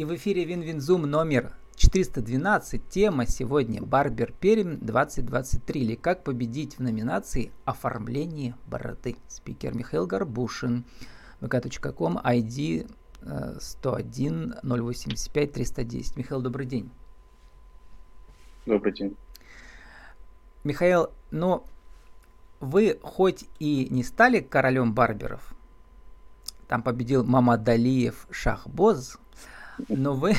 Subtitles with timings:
[0.00, 2.88] И в эфире WinWin Zoom номер 412.
[2.88, 9.16] Тема сегодня Барбер Пермь 2023 или как победить в номинации оформление бороды.
[9.28, 10.86] Спикер Михаил Горбушин.
[11.42, 12.90] vk.com ID
[13.60, 16.16] 101 085 310.
[16.16, 16.90] Михаил, добрый день.
[18.64, 19.14] Добрый день.
[20.64, 21.66] Михаил, ну,
[22.60, 25.54] вы хоть и не стали королем барберов,
[26.68, 29.18] там победил Мамадалиев Шахбоз,
[29.88, 30.34] но вы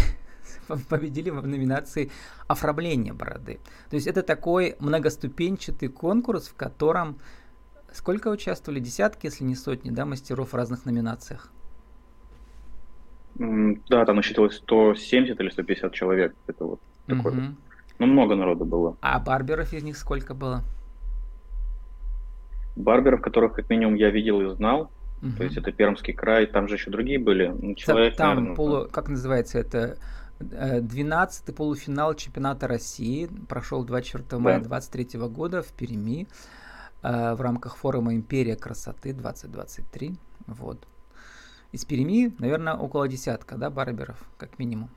[0.90, 2.12] победили в номинации
[2.48, 3.60] оформление бороды.
[3.90, 7.18] То есть это такой многоступенчатый конкурс, в котором
[7.92, 8.80] сколько участвовали?
[8.80, 11.52] Десятки, если не сотни, да, мастеров в разных номинациях?
[13.36, 16.36] Да, там насчитывалось 170 или 150 человек.
[16.48, 16.80] Это вот.
[17.08, 17.32] Угу.
[18.00, 18.98] Ну, много народу было.
[19.02, 20.64] А барберов из них сколько было?
[22.76, 24.90] Барберов, которых как минимум я видел и знал,
[25.22, 25.38] Угу.
[25.38, 27.48] То есть это Пермский край, там же еще другие были.
[27.48, 29.98] Ну, человек, там наверное, полу, как называется это,
[30.40, 36.28] 12-й э, полуфинал чемпионата России прошел 24 мая 2023 года в Перми
[37.04, 40.16] э, в рамках форума «Империя красоты 2023».
[40.48, 40.88] Вот.
[41.72, 44.90] Из Перми, наверное, около десятка, да, барберов, как минимум?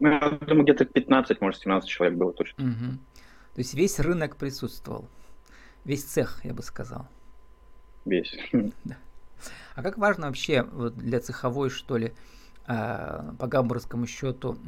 [0.00, 2.64] Ну, я думаю, где-то 15, может, 17 человек было точно.
[2.64, 2.92] Угу.
[3.54, 5.06] То есть весь рынок присутствовал.
[5.84, 7.08] Весь цех, я бы сказал
[8.04, 8.36] весь.
[9.74, 12.12] А как важно вообще вот для цеховой, что ли,
[12.66, 14.58] а, по гамбургскому счету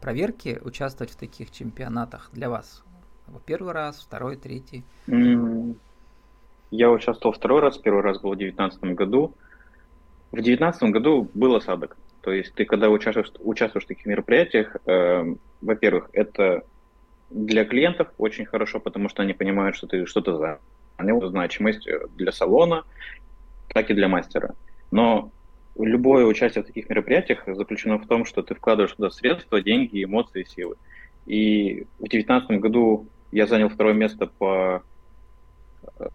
[0.00, 2.82] проверки участвовать в таких чемпионатах для вас?
[3.46, 4.84] Первый раз, второй, третий?
[6.72, 9.34] Я участвовал второй раз, первый раз был в 2019 году.
[10.30, 11.96] В 2019 году был осадок.
[12.20, 16.62] То есть ты, когда участвуешь, участвуешь в таких мероприятиях, э, во-первых, это
[17.30, 20.60] для клиентов очень хорошо, потому что они понимают, что ты что-то за
[21.04, 22.84] него значимость э, для салона,
[23.68, 24.54] так и для мастера.
[24.90, 25.30] Но
[25.78, 30.44] любое участие в таких мероприятиях заключено в том, что ты вкладываешь туда средства, деньги, эмоции,
[30.44, 30.76] силы.
[31.26, 34.82] И в 2019 году я занял второе место по...
[35.98, 36.08] Э,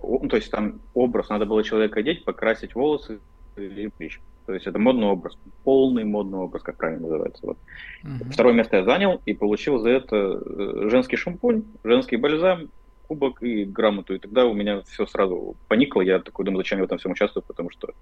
[0.00, 3.20] то есть там образ, надо было человека одеть, покрасить волосы
[3.56, 4.20] и причь.
[4.46, 7.40] То есть это модный образ, полный модный образ, как правильно называется.
[7.46, 7.58] Вот.
[8.04, 8.30] Uh-huh.
[8.30, 12.68] Второе место я занял и получил за это э, женский шампунь, женский бальзам
[13.06, 14.14] кубок и грамоту.
[14.14, 16.00] И тогда у меня все сразу поникло.
[16.00, 17.94] Я такой думаю, зачем я в этом всем участвую, потому что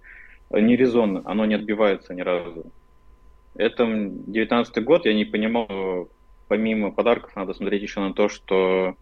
[0.51, 2.67] не резонно, оно не отбивается ни разу.
[3.55, 6.09] Это 19 год, я не понимал,
[6.49, 8.97] помимо подарков надо смотреть еще на то, что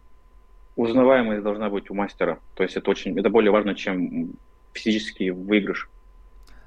[0.77, 2.39] узнаваемость должна быть у мастера.
[2.55, 4.33] То есть это очень, это более важно, чем
[4.73, 5.89] физический выигрыш.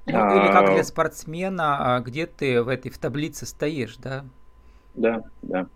[0.05, 4.25] Ну, или как а, для спортсмена, а где ты в этой в таблице стоишь, да?
[4.95, 5.67] Да, да.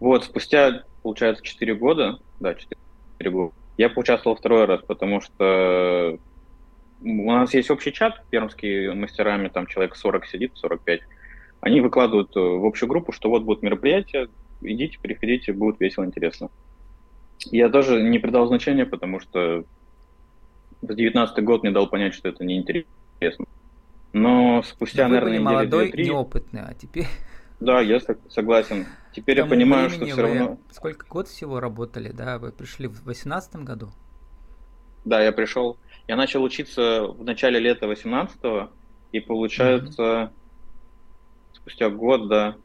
[0.00, 2.76] Вот, спустя, получается, 4 года, да, 4
[3.20, 3.52] берегу.
[3.76, 6.18] Я поучаствовал второй раз, потому что
[7.02, 11.00] у нас есть общий чат, пермские мастерами, там человек 40 сидит, 45.
[11.60, 14.28] Они выкладывают э, в общую группу, что вот будет мероприятие,
[14.62, 16.50] идите, приходите, будет весело, интересно.
[17.46, 19.64] Я тоже не придал значения, потому что
[20.82, 23.46] в 19 год мне дал понять, что это неинтересно.
[24.12, 27.06] Но спустя, Вы наверное, были молодой, неопытный, а теперь...
[27.60, 28.86] Да, я согласен.
[29.12, 30.58] Теперь я понимаю, что все равно...
[30.70, 32.38] Сколько год всего работали, да?
[32.38, 33.90] Вы пришли в 2018 году?
[35.04, 35.76] Да, я пришел.
[36.08, 38.40] Я начал учиться в начале лета 18
[39.12, 40.30] и получается mm-hmm.
[41.52, 42.56] спустя год, да,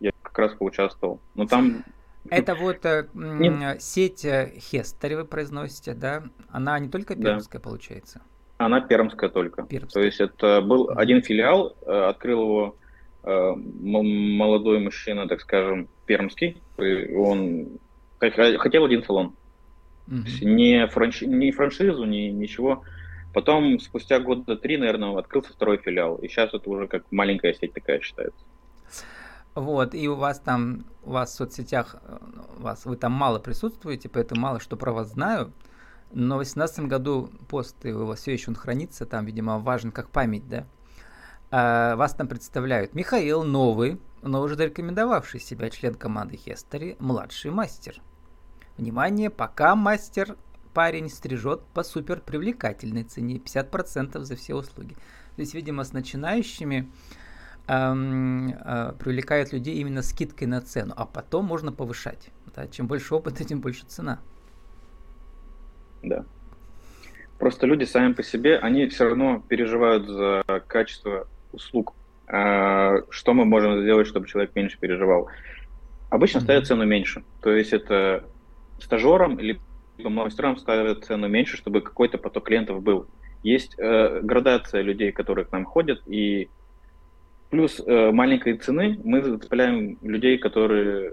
[0.00, 1.20] я как раз поучаствовал.
[1.34, 1.84] Но там...
[2.30, 3.82] Это вот э, Нет.
[3.82, 6.22] сеть э, Хестери вы произносите, да?
[6.50, 7.68] Она не только пермская, да.
[7.68, 8.22] получается?
[8.58, 9.64] Она пермская только.
[9.64, 10.02] Пермская.
[10.02, 12.76] То есть это был один филиал, э, открыл его
[13.24, 17.78] молодой мужчина, так скажем, пермский, он
[18.18, 19.34] хотел один салон.
[20.08, 20.44] Mm-hmm.
[20.44, 21.22] Не, франш...
[21.22, 22.82] не франшизу, ни ничего.
[23.32, 26.16] Потом, спустя года три, наверное, открылся второй филиал.
[26.16, 28.44] И сейчас это уже как маленькая сеть такая считается.
[29.54, 32.18] Вот, и у вас там, у вас в соцсетях, э,
[32.58, 35.52] у вас, вы там мало присутствуете, поэтому мало что про вас знаю.
[36.10, 40.10] Но в 2018 году пост, у вас все еще он хранится, там, видимо, важен как
[40.10, 40.66] память, да?
[41.54, 48.00] А, вас там представляют Михаил Новый, но уже зарекомендовавший себя член команды Хестери, младший мастер.
[48.78, 50.38] Внимание, пока мастер
[50.72, 54.94] парень стрижет по супер привлекательной цене, 50% за все услуги.
[55.36, 56.90] То есть, видимо, с начинающими
[57.68, 62.30] эм, э, привлекают людей именно скидкой на цену, а потом можно повышать.
[62.56, 62.66] Да?
[62.66, 64.20] Чем больше опыта, тем больше цена.
[66.02, 66.24] Да.
[67.38, 71.94] Просто люди сами по себе, они все равно переживают за качество услуг.
[72.26, 75.28] А, что мы можем сделать, чтобы человек меньше переживал?
[76.10, 76.42] Обычно mm-hmm.
[76.42, 77.24] ставят цену меньше.
[77.40, 78.24] То есть это
[78.78, 79.60] стажерам либо
[79.98, 83.06] мастерам ставят цену меньше, чтобы какой-то поток клиентов был.
[83.42, 86.48] Есть э, градация людей, которые к нам ходят, и
[87.50, 91.12] плюс э, маленькой цены мы зацепляем людей, которые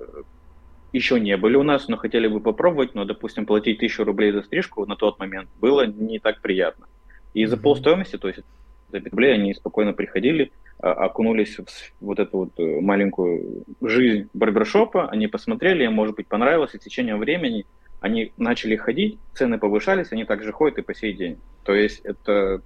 [0.92, 4.42] еще не были у нас, но хотели бы попробовать, но, допустим, платить тысячу рублей за
[4.42, 6.88] стрижку на тот момент было не так приятно.
[7.34, 8.52] И за полстоимости, то есть за 5
[8.92, 11.66] рублей они спокойно приходили, а, окунулись в
[12.00, 16.82] вот эту вот э, маленькую жизнь барбершопа, они посмотрели, им, может быть, понравилось, и в
[16.82, 17.66] течение времени
[18.00, 21.38] они начали ходить, цены повышались, они также ходят и по сей день.
[21.64, 22.62] То есть это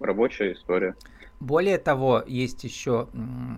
[0.00, 0.94] рабочая история.
[1.40, 3.08] Более того, есть еще,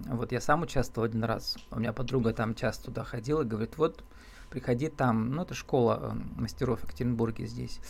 [0.06, 4.04] вот я сам участвовал один раз, у меня подруга там часто туда ходила, говорит, вот
[4.50, 7.80] приходи там, ну это школа э, мастеров в Екатеринбурге здесь,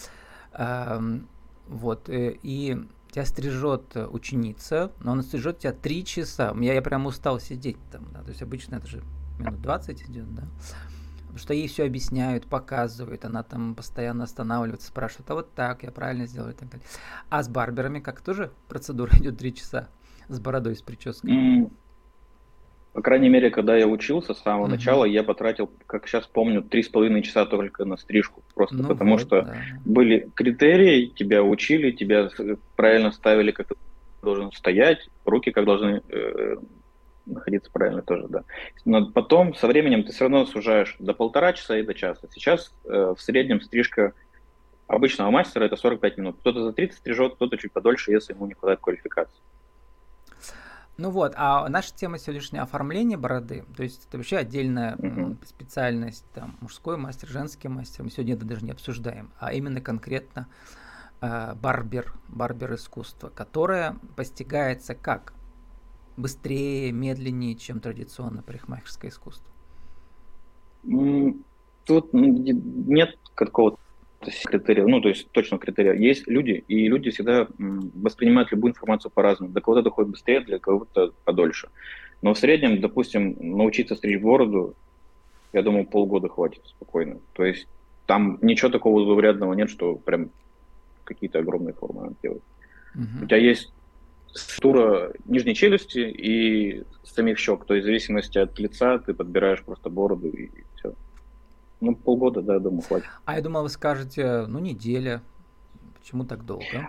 [1.69, 2.77] вот, э, и
[3.13, 6.55] тебя стрижет ученица, но она стрижет тебя три часа.
[6.61, 9.03] Я, я прям устал сидеть там, да, то есть обычно это же
[9.39, 10.45] минут 20 идет, да.
[11.21, 15.91] Потому что ей все объясняют, показывают, она там постоянно останавливается, спрашивает, а вот так, я
[15.91, 16.87] правильно сделаю и так далее.
[17.29, 19.89] А с барберами как тоже процедура идет три часа
[20.29, 21.31] с бородой, с прической?
[21.31, 21.73] Mm.
[22.99, 24.71] По крайней мере, когда я учился с самого uh-huh.
[24.71, 28.43] начала, я потратил, как сейчас помню, три с половиной часа только на стрижку.
[28.57, 29.57] Просто ну потому вот, что да.
[29.85, 32.29] были критерии, тебя учили, тебя
[32.75, 33.77] правильно ставили, как ты
[34.21, 36.57] должен стоять, руки как должны э,
[37.25, 38.43] находиться правильно тоже, да.
[38.85, 42.27] Но потом, со временем, ты все равно сужаешь до полтора часа и до часа.
[42.35, 44.13] Сейчас э, в среднем стрижка
[44.89, 46.37] обычного мастера это 45 минут.
[46.41, 49.39] Кто-то за 30 стрижет, кто-то чуть подольше, если ему не хватает квалификации.
[50.99, 55.47] Ну вот, а наша тема сегодняшняя оформление бороды, то есть это вообще отдельная uh-huh.
[55.47, 60.49] специальность, там, мужской мастер, женский мастер, мы сегодня это даже не обсуждаем, а именно конкретно
[61.21, 65.35] э, барбер, барбер искусство, которое постигается как?
[66.17, 69.47] Быстрее, медленнее, чем традиционно парикмахерское искусство?
[71.85, 73.79] Тут нет какого-то
[74.21, 75.95] критерия, ну, то есть точно критерия.
[75.95, 79.53] Есть люди, и люди всегда воспринимают любую информацию по-разному.
[79.53, 81.69] Для кого-то доходит быстрее, для кого-то подольше.
[82.23, 84.75] Но в среднем, допустим, научиться стричь бороду,
[85.53, 87.19] я думаю, полгода хватит спокойно.
[87.33, 87.69] То есть
[88.07, 90.31] там ничего такого заурядного нет, что прям
[91.05, 92.43] какие-то огромные формы надо делать.
[92.97, 93.25] Uh-huh.
[93.25, 93.73] У тебя есть
[94.35, 97.65] структура нижней челюсти и самих щек.
[97.65, 100.51] То есть в зависимости от лица ты подбираешь просто бороду и.
[101.81, 103.07] Ну, полгода, да, я думаю, хватит.
[103.25, 105.23] А я думал, вы скажете, ну, неделя.
[105.99, 106.89] Почему так долго?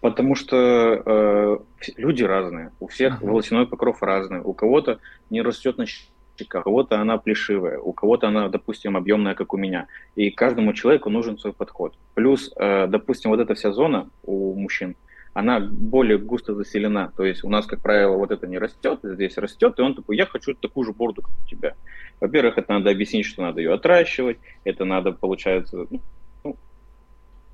[0.00, 1.58] Потому что э,
[1.96, 3.26] люди разные, у всех ага.
[3.26, 4.40] волосяной покров разный.
[4.40, 4.98] У кого-то
[5.30, 9.56] не растет на щеках, у кого-то она плешивая, у кого-то она, допустим, объемная, как у
[9.56, 9.86] меня.
[10.16, 11.94] И каждому человеку нужен свой подход.
[12.14, 14.96] Плюс, э, допустим, вот эта вся зона у мужчин,
[15.34, 17.12] она более густо заселена.
[17.16, 20.16] То есть у нас, как правило, вот это не растет, здесь растет, и он такой,
[20.16, 21.74] я хочу такую же бороду, как у тебя.
[22.20, 26.00] Во-первых, это надо объяснить, что надо ее отращивать, это надо, получается, ну,
[26.44, 26.56] ну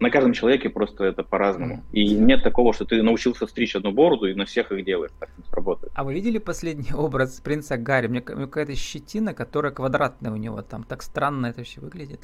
[0.01, 1.85] на каждом человеке просто это по-разному.
[1.93, 5.13] И нет такого, что ты научился стричь одну бороду и на всех их делаешь.
[5.21, 5.93] Так не сработает.
[5.95, 8.09] А вы видели последний образ принца Гарри?
[8.09, 10.83] Мне, мне какая-то щетина, которая квадратная у него там.
[10.83, 12.21] Так странно это все выглядит.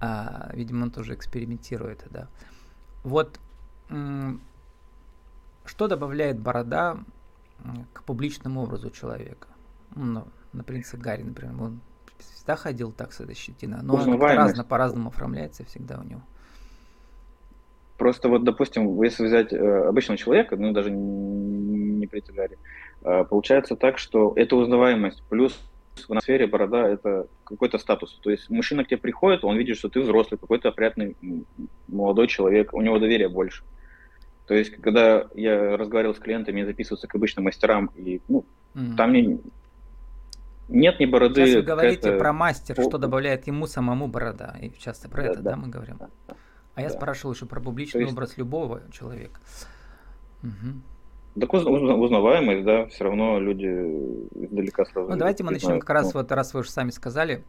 [0.00, 2.28] А, видимо, он тоже экспериментирует, да.
[3.02, 3.38] Вот
[5.66, 6.98] что добавляет борода
[7.92, 9.48] к публичному образу человека?
[9.94, 11.80] Ну, на принце Гарри, например, он
[12.18, 16.22] всегда ходил так с этой щетиной, но разно, по-разному оформляется всегда у него.
[17.98, 22.58] Просто вот, допустим, если взять э, обычного человека, ну даже не принца Гарри,
[23.02, 25.58] э, получается так, что это узнаваемость, плюс
[25.96, 28.18] в атмосфере борода это какой-то статус.
[28.22, 31.16] То есть мужчина к тебе приходит, он видит, что ты взрослый, какой-то опрятный
[31.88, 33.64] молодой человек, у него доверия больше.
[34.46, 38.96] То есть, когда я разговаривал с клиентами, я записывался к обычным мастерам, и ну, mm.
[38.96, 39.40] там не,
[40.68, 41.46] нет ни бороды.
[41.46, 44.56] Сейчас вы говорите про мастер, что добавляет ему самому борода.
[44.60, 45.96] И часто про да, это, да, да, мы говорим.
[45.98, 46.34] Да, да,
[46.74, 46.94] а я да.
[46.94, 48.12] спрашивал еще про публичный есть...
[48.12, 49.40] образ любого человека.
[50.42, 51.40] Угу.
[51.40, 55.10] Так узнаваемость, да, все равно люди издалека сразу.
[55.10, 56.20] Ну, давайте мы начнем как раз, ну.
[56.20, 57.44] вот раз вы уже сами сказали,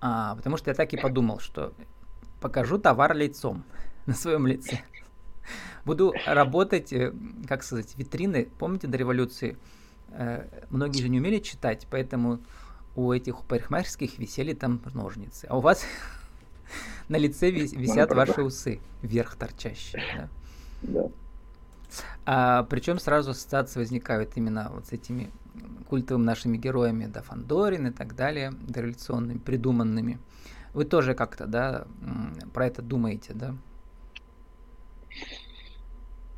[0.00, 1.72] а, потому что я так и подумал, что
[2.40, 3.64] покажу товар лицом
[4.06, 4.80] на своем лице.
[5.88, 7.14] Буду работать, э,
[7.48, 8.46] как сказать, витрины.
[8.58, 9.56] Помните до революции?
[10.10, 12.40] Э, многие же не умели читать, поэтому
[12.94, 15.46] у этих парикмахерских висели там ножницы.
[15.48, 15.86] А у вас
[17.08, 20.02] на лице висят ваши усы, вверх торчащие.
[20.14, 20.28] Да.
[20.82, 21.08] да.
[22.26, 25.30] А, причем сразу ассоциации возникают именно вот с этими
[25.88, 30.18] культовыми нашими героями, да, Фандорин и так далее, дореволюционными, придуманными.
[30.74, 31.86] Вы тоже как-то, да,
[32.52, 33.54] про это думаете, да?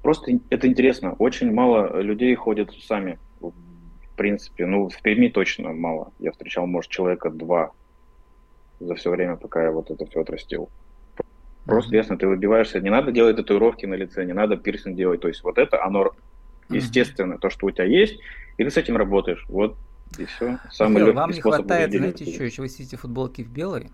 [0.03, 1.15] Просто это интересно.
[1.19, 3.19] Очень мало людей ходят с усами.
[3.41, 3.53] В
[4.17, 6.13] принципе, ну, в Перми точно мало.
[6.19, 7.73] Я встречал, может, человека два
[8.79, 10.69] за все время, пока я вот это все отрастил.
[11.65, 11.97] Просто mm-hmm.
[11.97, 12.81] ясно, ты выбиваешься.
[12.81, 15.21] Не надо делать татуировки на лице, не надо пирсинг делать.
[15.21, 16.13] То есть вот это, оно
[16.69, 18.21] естественно, то, что у тебя есть,
[18.57, 19.45] и ты с этим работаешь.
[19.49, 19.77] Вот
[20.19, 20.59] и все.
[20.71, 23.91] Самый Михаил, вам не хватает, знаете, что еще вы сидите в футболке в белой,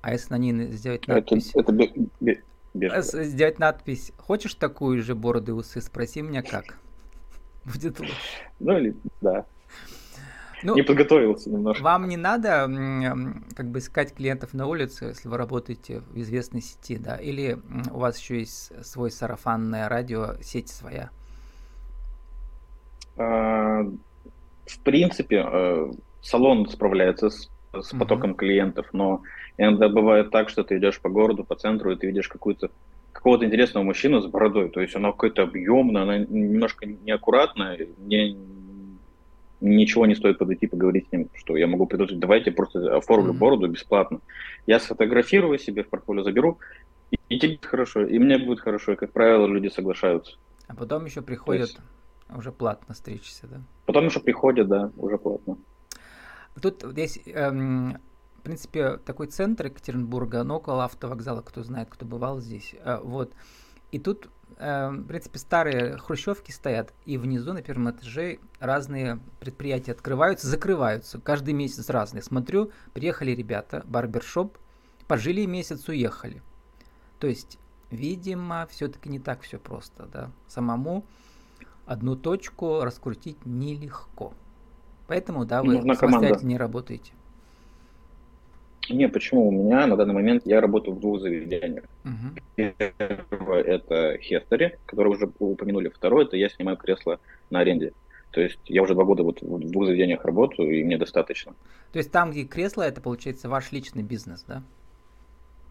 [0.00, 1.50] а если на ней сделать надпись...
[1.54, 2.40] Это, это
[2.74, 5.80] Сделать надпись «Хочешь такую же бороду и усы?
[5.80, 6.78] Спроси меня как».
[7.64, 8.14] Будет лучше.
[8.60, 9.44] Ну или, да.
[10.62, 11.82] Ну, не подготовился немножко.
[11.82, 12.68] Вам не надо
[13.54, 17.16] как бы искать клиентов на улице, если вы работаете в известной сети, да?
[17.16, 17.58] Или
[17.92, 21.10] у вас еще есть свой сарафанное радио, сеть своя?
[23.16, 23.82] А,
[24.66, 27.48] в принципе, э, салон справляется с,
[27.82, 28.36] с потоком uh-huh.
[28.36, 29.22] клиентов, но
[29.56, 32.70] иногда бывает так, что ты идешь по городу, по центру, и ты видишь какую-то
[33.12, 38.36] какого-то интересного мужчину с бородой, то есть она какая-то объемная, она немножко неаккуратная, не,
[39.60, 43.38] ничего не стоит подойти поговорить с ним, что я могу предложить, давайте просто оформлю mm-hmm.
[43.38, 44.20] бороду бесплатно.
[44.66, 46.58] Я сфотографирую себе в портфолио заберу,
[47.10, 50.36] и, и тебе будет хорошо, и мне будет хорошо, и, как правило, люди соглашаются.
[50.68, 51.80] А потом еще приходят есть...
[52.36, 53.60] уже платно стричься, да?
[53.86, 55.56] Потом еще приходят, да, уже платно.
[56.60, 57.98] Тут здесь, эм,
[58.38, 63.32] в принципе, такой центр Екатеринбурга, но около автовокзала, кто знает, кто бывал здесь, э, вот.
[63.90, 69.92] И тут Эм, в принципе, старые хрущевки стоят, и внизу на первом этаже разные предприятия
[69.92, 71.20] открываются, закрываются.
[71.20, 72.22] Каждый месяц разные.
[72.22, 74.58] Смотрю, приехали ребята, барбершоп,
[75.06, 76.42] пожили месяц, уехали.
[77.20, 77.58] То есть,
[77.90, 80.32] видимо, все-таки не так все просто, да.
[80.48, 81.04] Самому
[81.86, 84.34] одну точку раскрутить нелегко.
[85.08, 86.46] Поэтому, да, вы Нужна самостоятельно команда.
[86.46, 87.12] не работаете.
[88.90, 89.48] Не, почему?
[89.48, 91.84] У меня на данный момент я работаю в двух заведениях.
[92.04, 92.92] Uh-huh.
[93.28, 95.88] Первое это Хестери, который уже упомянули.
[95.88, 97.18] Второе это я снимаю кресло
[97.50, 97.92] на аренде.
[98.30, 101.54] То есть я уже два года вот в двух заведениях работаю, и мне достаточно.
[101.92, 104.62] То есть там, где кресло, это получается ваш личный бизнес, да?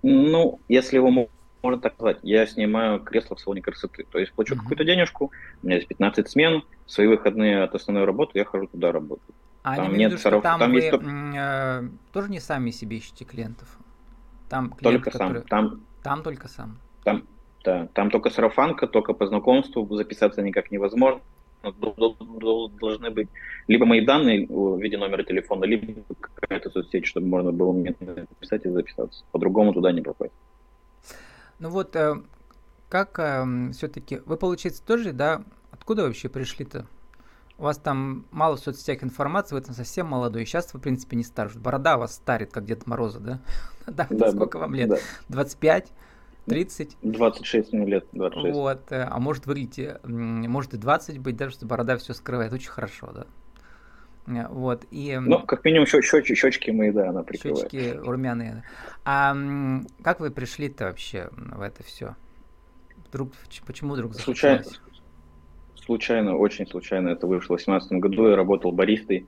[0.01, 1.29] Ну, если его
[1.63, 4.05] можно так назвать, я снимаю кресло в салоне красоты.
[4.09, 4.59] То есть плачу uh-huh.
[4.59, 8.91] какую-то денежку, у меня есть 15 смен, свои выходные от основной работы я хожу туда
[8.91, 9.35] работать.
[9.63, 10.93] А там нет виду, что там, там вы есть...
[10.93, 13.67] э, тоже не сами себе ищете клиентов?
[14.49, 15.39] Там клиент, только который...
[15.39, 15.47] сам.
[15.47, 15.81] Там...
[16.03, 16.77] там только сам.
[17.03, 17.23] Там,
[17.65, 21.21] да, там только сарафанка, только по знакомству, записаться никак невозможно.
[22.79, 23.27] Должны быть
[23.67, 28.65] либо мои данные в виде номера телефона, либо какая-то соцсеть, чтобы можно было мне написать
[28.65, 29.25] и записаться.
[29.31, 30.33] По-другому туда не попасть.
[31.59, 32.21] Ну вот, э,
[32.89, 36.85] как э, все-таки, вы, получается, тоже, да, откуда вообще пришли-то?
[37.57, 40.45] У вас там мало в соцсетях информации, вы там совсем молодой.
[40.45, 41.57] Сейчас вы, в принципе, не старше.
[41.57, 43.39] Борода вас старит, как Дед Мороза, да?
[43.87, 44.89] да, да, сколько вам лет?
[44.89, 44.97] Да.
[45.29, 45.91] 25?
[46.45, 46.97] 30?
[47.01, 48.55] 26 мне лет, 26.
[48.55, 52.69] Вот, э, а может выглядите, может и 20 быть, даже что борода все скрывает, очень
[52.69, 53.27] хорошо, да.
[54.27, 55.17] Э, вот, и...
[55.17, 57.71] Ну, как минимум, щеч, щеч, щечки мои, да, она прикрывает.
[57.71, 58.63] Щечки румяные.
[59.05, 59.35] А
[60.03, 62.15] как вы пришли-то вообще в это все?
[63.07, 63.31] Вдруг,
[63.65, 64.63] почему вдруг Случайно,
[65.75, 68.27] случайно, очень случайно это вышло в 2018 году.
[68.27, 69.27] Я работал баристой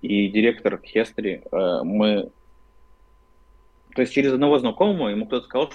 [0.00, 1.42] и директор Хестри.
[1.52, 2.30] Э, мы,
[3.94, 5.72] то есть через одного знакомого ему кто-то сказал,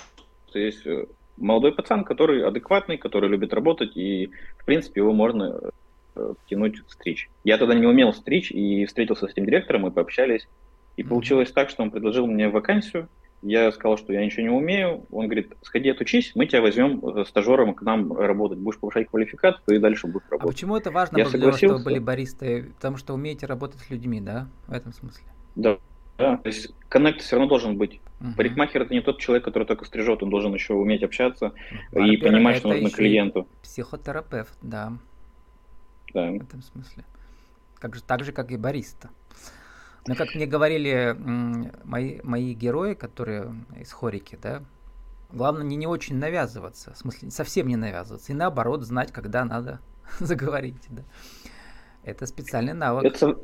[0.50, 1.06] что есть э,
[1.38, 5.72] молодой пацан, который адекватный, который любит работать, и, в принципе, его можно
[6.16, 7.30] э, тянуть стричь.
[7.44, 10.48] Я тогда не умел стричь и встретился с этим директором, мы пообщались.
[10.96, 13.10] И получилось так, что он предложил мне вакансию,
[13.44, 15.06] я сказал, что я ничего не умею.
[15.12, 18.58] Он говорит, сходи отучись, мы тебя возьмем э, стажером к нам работать.
[18.58, 20.50] Будешь повышать квалификацию и дальше будешь работать.
[20.50, 22.72] А почему это важно я было для вас, чтобы были баристы?
[22.76, 25.26] Потому что умеете работать с людьми, да, в этом смысле?
[25.56, 25.78] Да,
[26.18, 26.38] да.
[26.38, 28.00] То есть коннект все равно должен быть.
[28.22, 28.30] Угу.
[28.38, 31.52] Парикмахер это не тот человек, который только стрижет, он должен еще уметь общаться
[31.92, 33.48] Барбер и понимать, что нужно клиенту.
[33.62, 34.94] Психотерапевт, да.
[36.14, 36.32] Да.
[36.32, 37.04] В этом смысле.
[37.76, 39.10] Как же, так же, как и бариста.
[40.08, 41.16] Но как мне говорили
[41.84, 44.62] мои, мои герои, которые из хорики, да,
[45.32, 49.80] главное не, не очень навязываться, в смысле совсем не навязываться, и наоборот знать, когда надо
[50.20, 51.04] заговорить, да.
[52.04, 53.06] Это специальный навык.
[53.06, 53.38] Это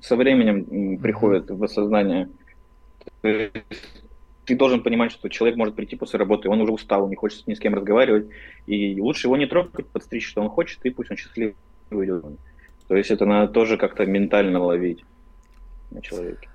[0.00, 2.28] со временем приходит в осознание.
[3.22, 7.54] Ты должен понимать, что человек может прийти после работы, он уже устал, не хочет ни
[7.54, 8.28] с кем разговаривать,
[8.66, 11.54] и лучше его не трогать, подстричь, что он хочет, и пусть он счастливый
[12.04, 12.24] идет.
[12.88, 15.04] То есть это надо тоже как-то ментально ловить
[15.90, 16.48] на человеке.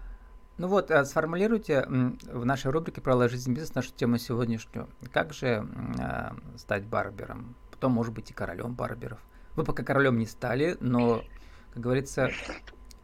[0.58, 4.88] Ну вот, а сформулируйте в нашей рубрике про жизнь бизнес нашу тему сегодняшнюю.
[5.12, 5.67] Как же
[6.00, 7.56] э, стать барбером?
[7.70, 9.20] Потом, может быть, и королем барберов.
[9.56, 11.22] Вы пока королем не стали, но,
[11.74, 12.32] как говорится,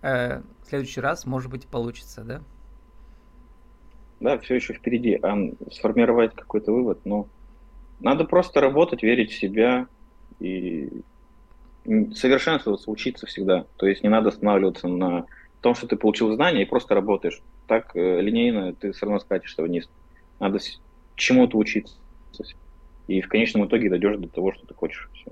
[0.02, 2.42] э, в следующий раз, может быть, получится, да?
[4.20, 5.20] Да, все еще впереди.
[5.22, 5.36] А
[5.72, 7.28] сформировать какой-то вывод, ну,
[8.00, 9.88] надо просто работать, верить в себя
[10.40, 11.04] и
[11.86, 13.66] совершенствоваться, учиться всегда.
[13.78, 15.25] То есть не надо останавливаться на
[15.62, 17.42] том, что ты получил знания и просто работаешь.
[17.68, 19.90] Так э, линейно ты все равно скатишься вниз.
[20.40, 20.60] Надо
[21.16, 21.96] чему-то учиться.
[23.08, 25.10] И в конечном итоге дойдешь до того, что ты хочешь.
[25.13, 25.32] Все.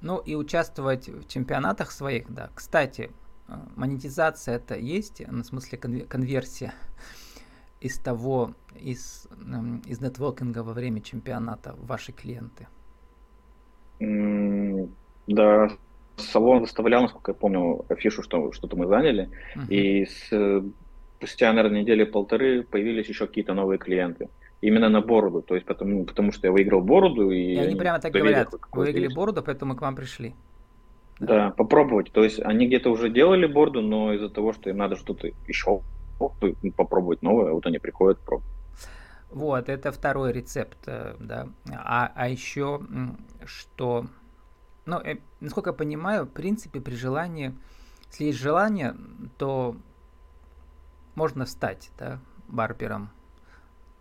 [0.00, 2.50] Ну и участвовать в чемпионатах своих, да.
[2.54, 3.10] Кстати,
[3.48, 6.74] э, монетизация это есть, ну, в смысле конверсия
[7.80, 9.26] из того, из,
[9.86, 12.68] из нетворкинга во время чемпионата ваши клиенты?
[15.26, 15.70] Да,
[16.16, 19.68] салон выставлял, насколько я помню, афишу, что что-то мы заняли, uh-huh.
[19.68, 20.64] и с,
[21.16, 24.28] спустя, наверное, недели полторы появились еще какие-то новые клиенты.
[24.60, 27.30] Именно на бороду, то есть потому, потому что я выиграл бороду.
[27.30, 29.16] И, и они прямо так говорят, вы выиграли есть.
[29.16, 30.34] бороду, поэтому к вам пришли.
[31.20, 31.26] Да.
[31.26, 32.10] да, попробовать.
[32.12, 35.82] То есть они где-то уже делали бороду, но из-за того, что им надо что-то еще
[36.76, 38.50] попробовать новое, вот они приходят пробовать.
[39.30, 41.48] Вот, это второй рецепт, э, да.
[41.72, 42.80] А, а еще,
[43.44, 44.06] что,
[44.86, 47.54] ну, э, насколько я понимаю, в принципе, при желании,
[48.10, 48.94] если есть желание,
[49.38, 49.76] то
[51.14, 53.10] можно стать, да, барбером.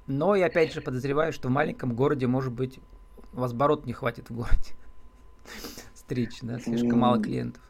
[0.07, 2.79] Но я опять же подозреваю, что в маленьком городе, может быть,
[3.33, 4.73] у вас оборот не хватит в городе
[5.93, 7.61] стричь, да, слишком мало клиентов.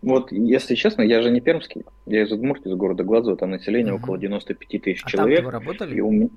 [0.00, 3.94] Вот, если честно, я же не пермский, я из Удмуртии, из города Глазу, там население
[3.94, 4.02] угу.
[4.02, 5.38] около 95 тысяч а человек.
[5.38, 5.96] Там вы работали?
[5.96, 6.30] И у...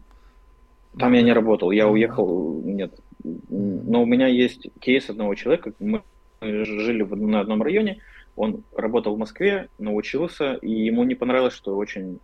[0.98, 2.94] Там я не работал, я уехал, нет.
[3.24, 6.04] Но у меня есть кейс одного человека, мы
[6.42, 8.02] жили в, на одном районе,
[8.36, 12.20] он работал в Москве, научился, и ему не понравилось, что очень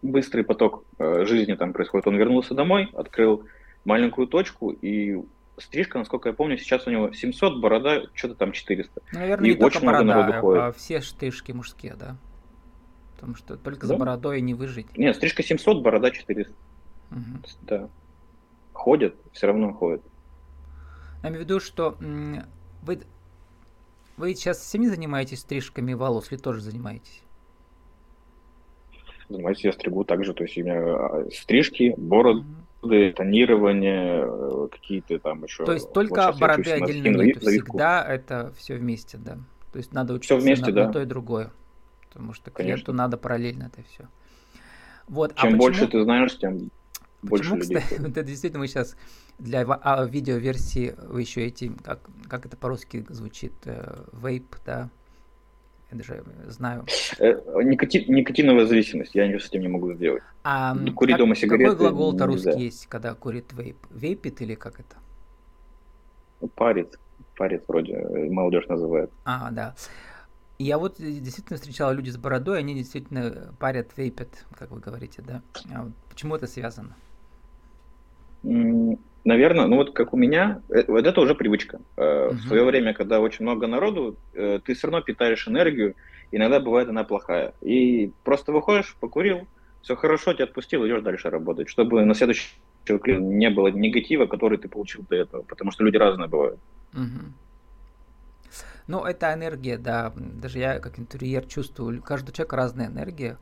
[0.00, 2.06] быстрый поток э, жизни там происходит.
[2.06, 3.44] Он вернулся домой, открыл
[3.84, 5.22] маленькую точку, и
[5.58, 9.02] стрижка, насколько я помню, сейчас у него 700, борода что-то там 400.
[9.12, 10.62] Ну, наверное, и не очень только борода, много ходит.
[10.62, 12.16] а все стрижки мужские, да?
[13.14, 13.86] Потому что только да?
[13.88, 14.98] за бородой не выжить.
[14.98, 16.52] Нет, стрижка 700, борода 400.
[17.12, 17.42] Угу.
[17.62, 17.88] Да.
[18.72, 20.02] Ходят, все равно ходят.
[21.22, 21.96] Я имею в виду, что
[22.82, 23.00] вы,
[24.16, 27.22] вы сейчас сами занимаетесь стрижками волос или тоже занимаетесь?
[29.28, 35.18] Занимаюсь, я стригу также, то есть у меня а, стрижки, бороды, угу тонирование, э, какие-то
[35.20, 35.64] там еще...
[35.64, 39.38] То есть только бороды отдельно нет, всегда это все вместе, да?
[39.72, 40.86] То есть надо учиться все вместе, на, да.
[40.88, 41.52] на то и другое.
[42.08, 43.04] Потому что клиенту Конечно.
[43.04, 44.08] надо параллельно это все.
[45.06, 45.32] Вот.
[45.36, 45.58] А Чем а почему...
[45.58, 46.70] больше ты знаешь, тем
[47.22, 47.76] больше Почему, людей.
[47.80, 48.96] Кстати, это действительно мы сейчас
[49.38, 53.52] для а, видеоверсии вы еще эти, как, как это по-русски звучит,
[54.12, 54.90] вейп, да,
[55.92, 56.86] я даже знаю.
[57.18, 60.22] Э, никотин, никотиновая зависимость, я с этим не могу сделать.
[60.42, 63.76] А, Курить как, дома сигареты Какой глагол-то русский есть, когда курит вейп?
[63.90, 64.96] Вейпит или как это?
[66.54, 66.98] Парит.
[67.36, 67.96] Парит вроде,
[68.30, 69.10] молодежь называет.
[69.24, 69.74] А, да.
[70.58, 75.42] Я вот действительно встречал люди с бородой, они действительно парят, вейпят, как вы говорите, да?
[75.74, 76.96] А вот почему это связано?
[79.24, 81.80] Наверное, ну вот как у меня, э, вот это уже привычка.
[81.96, 82.30] Uh-huh.
[82.30, 85.94] В свое время, когда очень много народу, э, ты все равно питаешь энергию,
[86.32, 87.54] иногда бывает она плохая.
[87.60, 89.46] И просто выходишь, покурил,
[89.82, 92.48] все хорошо, тебя отпустил, идешь дальше работать, чтобы на следующий
[92.88, 96.58] не было негатива, который ты получил до этого, потому что люди разные бывают.
[96.92, 97.32] Угу.
[98.88, 100.12] Ну, это энергия, да.
[100.16, 103.38] Даже я, как интерьер, чувствую, каждый человек разная энергия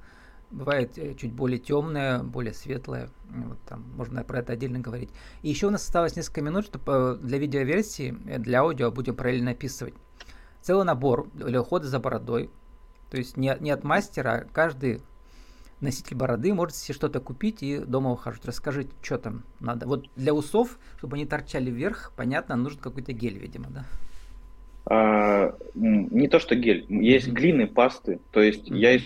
[0.51, 3.11] бывает э, чуть более темная, более светлая.
[3.29, 5.11] Вот там можно про это отдельно говорить.
[5.43, 9.53] И еще у нас осталось несколько минут, чтобы для видеоверсии, э, для аудио будем параллельно
[9.53, 9.95] описывать.
[10.61, 12.51] Целый набор для ухода за бородой.
[13.11, 15.01] То есть не, не от мастера, а каждый
[15.81, 18.47] носитель бороды может себе что-то купить и дома ухаживать.
[18.47, 19.87] Расскажите, что там надо.
[19.87, 23.85] Вот для усов, чтобы они торчали вверх, понятно, нужен какой-то гель, видимо, да?
[24.87, 26.87] А, не то, что гель.
[26.89, 27.33] Есть mm-hmm.
[27.33, 28.21] глины, пасты.
[28.33, 28.77] То есть mm-hmm.
[28.77, 29.01] я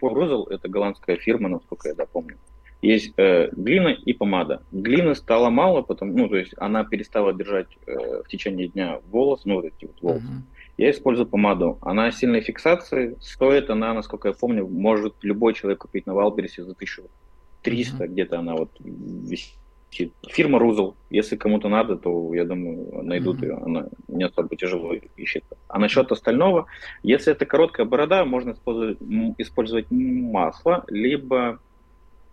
[0.00, 2.36] Розел– это голландская фирма, насколько я помню.
[2.82, 4.62] Есть э, глина и помада.
[4.72, 9.42] Глины стало мало, потому, ну, то есть она перестала держать э, в течение дня волос,
[9.44, 10.24] ну, вот эти вот волосы.
[10.24, 10.60] Uh-huh.
[10.78, 11.78] Я использую помаду.
[11.82, 13.16] Она сильной фиксации.
[13.20, 18.08] Стоит она, насколько я помню, может любой человек купить на Валбересе за 1300, uh-huh.
[18.08, 19.56] где-то она вот висит.
[19.90, 20.96] Фирма Рузел.
[21.10, 23.46] Если кому-то надо, то, я думаю, найдут uh-huh.
[23.46, 23.54] ее.
[23.64, 25.56] Она не особо тяжело ищется.
[25.68, 26.66] А насчет остального,
[27.02, 28.98] если это короткая борода, можно использовать,
[29.38, 31.58] использовать масло, либо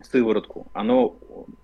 [0.01, 0.67] сыворотку.
[0.73, 1.17] Оно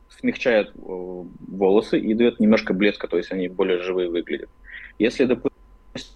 [0.10, 4.50] смягчает э, волосы и дает немножко блеска, то есть они более живые выглядят.
[5.00, 5.54] Если, допустим,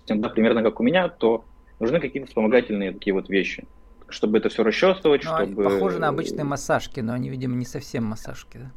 [0.08, 1.46] да, примерно как у меня, то
[1.80, 3.66] нужны какие-то вспомогательные такие вот вещи,
[4.10, 5.64] чтобы это все расчесывать, ну, чтобы...
[5.64, 8.72] Похоже на обычные массажки, но они, видимо, не совсем массажки, да?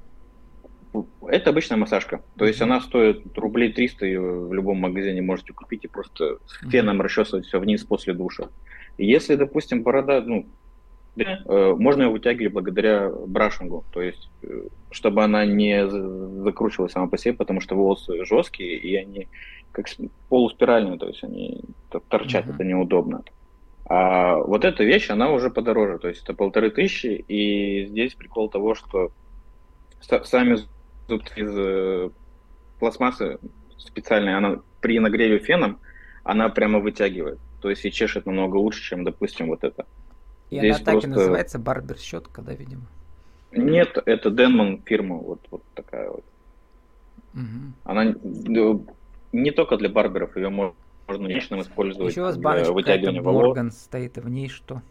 [1.28, 2.22] Это обычная массажка.
[2.36, 7.00] То есть она стоит рублей 300, ее в любом магазине можете купить и просто феном
[7.00, 8.48] расчесывать все вниз после душа.
[8.98, 10.46] Если, допустим, борода, ну,
[11.16, 17.16] э, можно ее вытягивать благодаря брашингу, то есть э, чтобы она не закручивалась сама по
[17.16, 19.28] себе, потому что волосы жесткие и они
[19.72, 19.86] как
[20.28, 21.60] полуспиральные, то есть они
[22.08, 22.54] торчат, mm-hmm.
[22.54, 23.22] это неудобно.
[23.86, 28.48] А вот эта вещь, она уже подороже, то есть это полторы тысячи, и здесь прикол
[28.48, 29.12] того, что
[30.00, 30.58] сами
[31.10, 32.10] зубки из э,
[32.78, 33.38] пластмассы
[33.76, 35.78] специальная, она при нагреве феном,
[36.24, 37.38] она прямо вытягивает.
[37.60, 39.86] То есть и чешет намного лучше, чем, допустим, вот это.
[40.48, 41.08] И Здесь она так просто...
[41.08, 42.86] и называется барбер щетка, да, видимо?
[43.52, 46.24] Нет, это Денман фирма, вот, вот такая вот.
[47.34, 47.72] Угу.
[47.84, 48.14] Она
[49.32, 53.22] не только для барберов, ее можно личным использовать Еще у вас для вытягивания.
[53.22, 54.82] Морганс стоит, в ней что?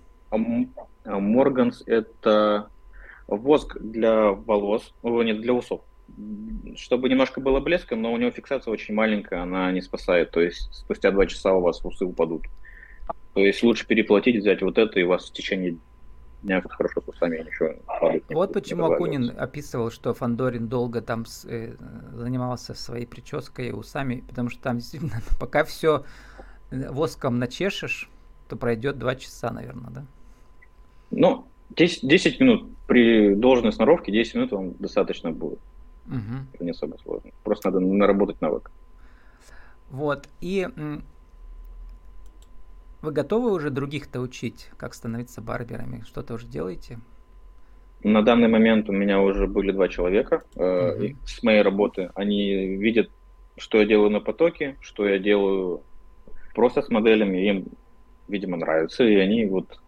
[1.06, 2.70] Морганс это
[3.28, 5.82] воск для волос, о, нет, для усов.
[6.76, 10.32] Чтобы немножко было блеском, но у него фиксация очень маленькая, она не спасает.
[10.32, 12.44] То есть спустя два часа у вас усы упадут.
[13.34, 15.78] То есть лучше переплатить, взять вот это, и у вас в течение
[16.44, 18.24] дня хорошо с усами ничего падает.
[18.30, 21.76] Вот почему Акунин описывал, что Фандорин долго там с, э,
[22.14, 26.06] занимался своей прической и усами, потому что там действительно, пока все
[26.72, 28.10] э, воском начешешь,
[28.48, 30.06] то пройдет два часа, наверное, да?
[31.12, 31.46] Ну,
[31.76, 35.60] 10, 10 минут при должной сноровке, 10 минут вам достаточно будет.
[36.10, 36.48] Угу.
[36.54, 37.32] Это не особо сложно.
[37.44, 38.72] Просто надо наработать навык.
[39.90, 40.28] Вот.
[40.42, 40.68] И
[43.02, 46.04] вы готовы уже других-то учить, как становиться барберами?
[46.06, 47.00] Что-то уже делаете?
[48.04, 52.12] На данный момент у меня уже были два человека э, с моей работы.
[52.16, 53.10] Они видят,
[53.58, 55.82] что я делаю на потоке, что я делаю
[56.56, 57.50] просто с моделями.
[57.50, 57.66] Им,
[58.28, 59.80] видимо, нравится, и они вот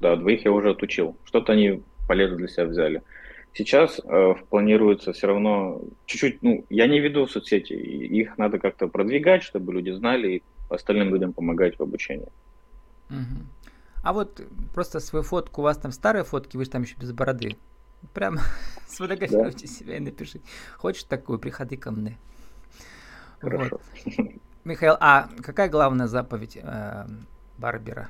[0.00, 1.16] да, двоих я уже отучил.
[1.24, 3.02] Что-то они полезно для себя взяли.
[3.52, 9.42] Сейчас э, планируется все равно чуть-чуть, ну, я не веду соцсети, их надо как-то продвигать,
[9.42, 12.28] чтобы люди знали, и остальным людям помогать в обучении.
[13.10, 13.42] Угу.
[14.02, 14.40] А вот
[14.72, 17.56] просто свою фотку, у вас там старые фотки, вы же там еще без бороды.
[18.14, 18.38] Прям
[18.86, 19.72] сфотографируйте да.
[19.72, 20.44] себя и напишите.
[20.76, 22.16] Хочешь такую, приходи ко мне.
[23.40, 23.80] Хорошо.
[24.04, 24.16] Вот.
[24.64, 27.06] Михаил, а какая главная заповедь э,
[27.58, 28.08] Барбера?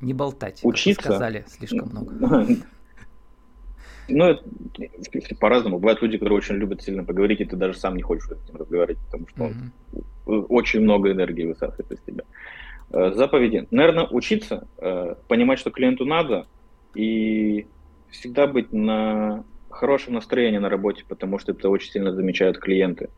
[0.00, 0.60] Не болтать.
[0.62, 1.02] Учиться.
[1.02, 2.56] сказали слишком много.
[4.08, 4.38] Ну,
[5.40, 5.78] по-разному.
[5.78, 8.56] Бывают люди, которые очень любят сильно поговорить, и ты даже сам не хочешь с ним
[8.56, 9.44] разговаривать, потому что
[10.26, 12.22] он очень много энергии высасывает из тебя.
[12.90, 13.66] Э, заповеди.
[13.70, 16.46] Наверное, учиться, э, понимать, что клиенту надо,
[16.94, 17.66] и
[18.10, 23.10] всегда быть на хорошем настроении на работе, потому что это очень сильно замечают клиенты.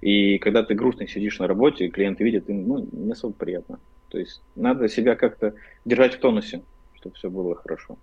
[0.00, 3.80] И когда ты грустно сидишь на работе, клиенты видят, им ну, не особо приятно.
[4.14, 6.62] То есть надо себя как-то держать в тонусе,
[6.94, 7.98] чтобы все было хорошо.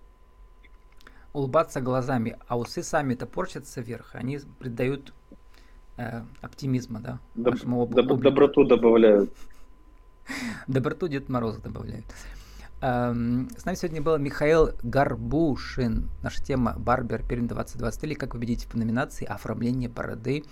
[1.32, 5.14] Улыбаться глазами, а усы сами-то порчатся вверх, они придают
[5.96, 7.18] э, оптимизма, да?
[7.34, 9.32] Доб- доб- доброту добавляют.
[10.66, 12.04] Доброту Дед Мороз добавляют.
[12.82, 16.10] Эм, с нами сегодня был Михаил Гарбушин.
[16.22, 20.44] Наша тема «Барбер Пермь 2020» или «Как победить в номинации оформление бороды».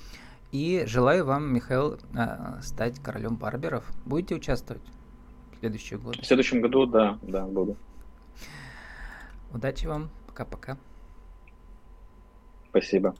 [0.52, 3.84] И желаю вам, Михаил, э, стать королем барберов.
[4.06, 4.82] Будете участвовать?
[5.60, 6.16] Следующий год?
[6.16, 7.76] В следующем году, да, да, буду.
[9.52, 10.10] Удачи вам.
[10.26, 10.78] Пока-пока.
[12.70, 13.14] Спасибо.